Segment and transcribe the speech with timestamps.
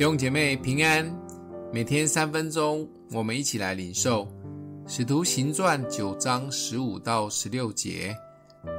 [0.00, 1.14] 弟兄姐妹平安，
[1.70, 4.24] 每天三分钟，我们一起来领受
[4.86, 8.16] 《使徒行传》九章十五到十六节。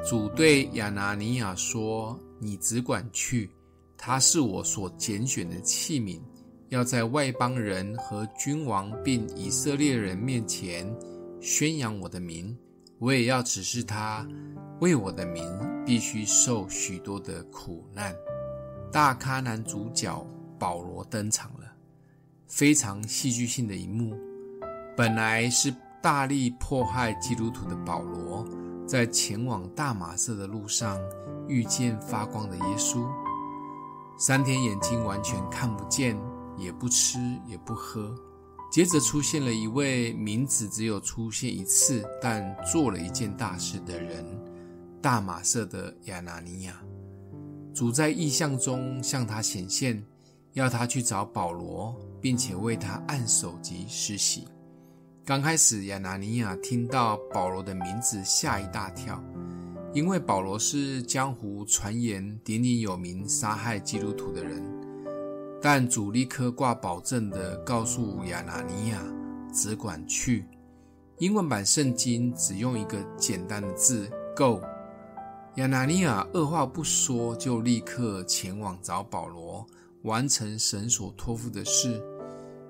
[0.03, 3.51] 主对亚拿尼亚说：“你只管去，
[3.95, 6.19] 他是我所拣选的器皿，
[6.69, 10.91] 要在外邦人和君王并以色列人面前
[11.39, 12.57] 宣扬我的名。
[12.97, 14.27] 我也要指示他，
[14.79, 15.45] 为我的名
[15.85, 18.11] 必须受许多的苦难。”
[18.91, 20.25] 大咖男主角。
[20.61, 21.73] 保罗登场了，
[22.45, 24.15] 非常戏剧性的一幕。
[24.95, 28.47] 本来是大力迫害基督徒的保罗，
[28.85, 30.99] 在前往大马色的路上
[31.47, 33.09] 遇见发光的耶稣。
[34.19, 36.15] 三天眼睛完全看不见，
[36.59, 37.17] 也不吃
[37.47, 38.15] 也不喝。
[38.71, 44.23] 接着出现了一位名字只有出现一次，但做了一件大事的人——
[45.01, 46.79] 大马色的亚拿尼亚。
[47.73, 50.05] 主在异象中向他显现。
[50.53, 54.47] 要他去找保罗，并且为他按手及施洗。
[55.23, 59.23] 刚开始，亚拿尼亚听到保罗的名字，吓一大跳，
[59.93, 64.61] 因为保罗是江湖传言鼎鼎有名、杀害基督徒的人。
[65.61, 69.01] 但主立刻挂保证的告诉亚拿尼亚，
[69.53, 70.45] 只管去。
[71.19, 74.59] 英文版圣经只用一个简单的字 “go”。
[75.55, 79.65] 亚拿尼亚二话不说，就立刻前往找保罗。
[80.03, 82.01] 完成神所托付的事。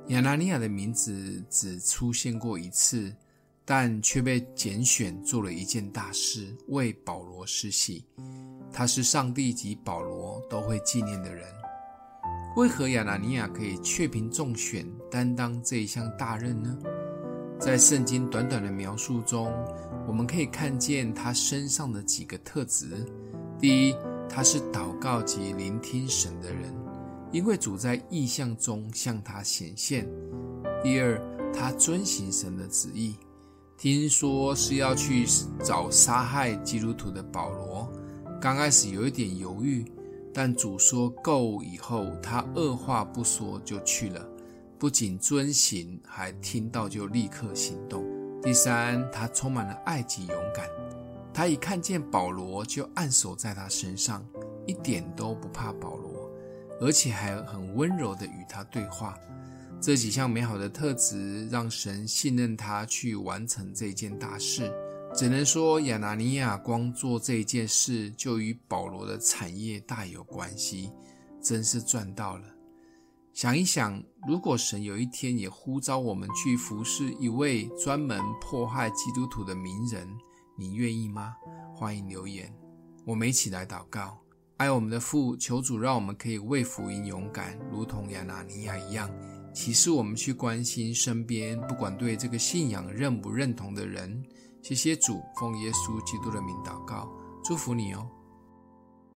[0.07, 3.13] 亚拿尼亚的名字只出现过一次，
[3.63, 8.03] 但却被拣选做了一件大事，为保罗施洗。
[8.73, 11.45] 他是上帝及保罗都会纪念的人。
[12.57, 16.77] 为何亚拿尼亚可以却凭众选担当这一项大任呢？
[17.59, 19.53] 在圣经短短的描述中，
[20.07, 23.05] 我们可以看见他身上的几个特质：
[23.59, 23.95] 第一，
[24.27, 26.80] 他是祷告及聆听神的人。
[27.31, 30.07] 因为主在异象中向他显现。
[30.83, 31.21] 第二，
[31.53, 33.15] 他遵行神的旨意。
[33.77, 35.25] 听说是要去
[35.63, 37.91] 找杀害基督徒的保罗，
[38.39, 39.83] 刚开始有一点犹豫，
[40.33, 44.23] 但主说够以后，他二话不说就去了，
[44.77, 48.05] 不仅遵行，还听到就立刻行动。
[48.43, 50.67] 第三，他充满了爱及勇敢，
[51.33, 54.23] 他一看见保罗就按手在他身上，
[54.67, 56.10] 一点都不怕保罗。
[56.81, 59.15] 而且还很温柔地与他对话，
[59.79, 64.73] 这几项美好的特质让神信任他去完成这件大事。
[65.13, 70.89] 只能说亚拿尼亚光做这件事就与保罗的产业大有关系，
[71.39, 72.45] 真是赚到了。
[73.33, 80.07] 想一想，如果神有一天也呼召我们去服侍一位专门迫害基督徒的名人，
[80.57, 81.35] 你愿意吗？
[81.75, 82.51] 欢迎留言，
[83.05, 84.17] 我们一起来祷告。
[84.61, 89.09] 爱我们的父，求主让我们可以为福音勇敢，如同亚拿尼亚一样，
[89.55, 94.23] 启示我们去关心身边不管对这个信仰认不认同的人。
[94.61, 97.11] 谢谢主，奉耶稣基督的名祷告，
[97.43, 98.07] 祝福你哦。